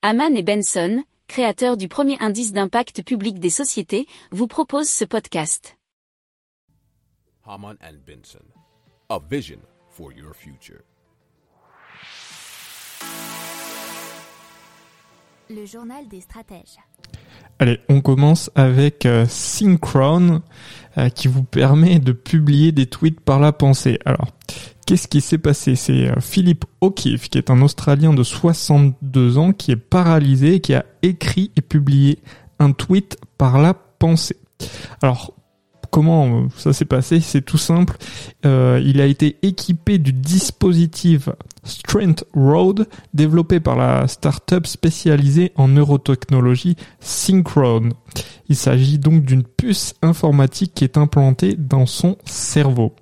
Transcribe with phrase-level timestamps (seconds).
[0.00, 5.76] Haman et Benson, créateurs du premier indice d'impact public des sociétés, vous proposent ce podcast.
[7.44, 8.44] Haman and Benson,
[9.08, 9.58] a vision
[9.90, 10.82] for your future.
[15.50, 16.78] Le journal des stratèges.
[17.58, 20.42] Allez, on commence avec euh, Synchron
[20.96, 23.98] euh, qui vous permet de publier des tweets par la pensée.
[24.04, 24.28] Alors,
[24.88, 25.76] qu'est-ce qui s'est passé?
[25.76, 30.60] C'est euh, Philippe O'Keefe, qui est un Australien de 62 ans, qui est paralysé et
[30.60, 32.20] qui a écrit et publié
[32.58, 34.38] un tweet par la pensée.
[35.02, 35.34] Alors,
[35.90, 37.20] comment ça s'est passé?
[37.20, 37.98] C'est tout simple.
[38.46, 41.28] Euh, il a été équipé du dispositif
[41.64, 47.90] Strength Road développé par la startup spécialisée en neurotechnologie Synchron.
[48.48, 52.94] Il s'agit donc d'une puce informatique qui est implantée dans son cerveau.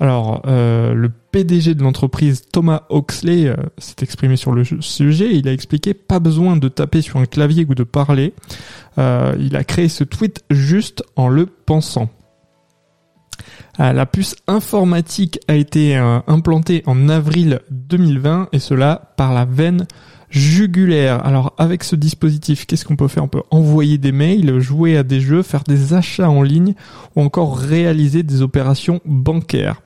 [0.00, 5.36] Alors, euh, le PDG de l'entreprise Thomas Oxley euh, s'est exprimé sur le sujet.
[5.36, 8.32] Il a expliqué pas besoin de taper sur un clavier ou de parler.
[8.96, 12.08] Euh, il a créé ce tweet juste en le pensant.
[13.80, 15.94] Euh, la puce informatique a été
[16.26, 19.86] implantée en avril 2020 et cela par la veine
[20.30, 21.22] jugulaire.
[21.26, 23.24] Alors avec ce dispositif, qu'est-ce qu'on peut faire?
[23.24, 26.72] On peut envoyer des mails, jouer à des jeux, faire des achats en ligne
[27.14, 29.82] ou encore réaliser des opérations bancaires.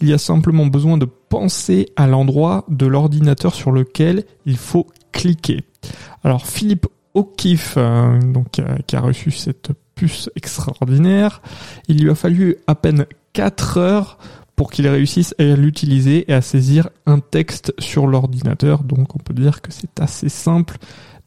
[0.00, 4.86] Il y a simplement besoin de penser à l'endroit de l'ordinateur sur lequel il faut
[5.12, 5.62] cliquer.
[6.22, 11.42] Alors Philippe O'Keefe, euh, donc, qui a reçu cette puce extraordinaire,
[11.88, 14.18] il lui a fallu à peine 4 heures
[14.56, 18.84] pour qu'il réussisse à l'utiliser et à saisir un texte sur l'ordinateur.
[18.84, 20.78] Donc on peut dire que c'est assez simple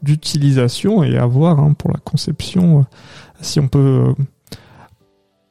[0.01, 2.83] d'utilisation et à voir hein, pour la conception euh,
[3.41, 4.23] si on peut euh,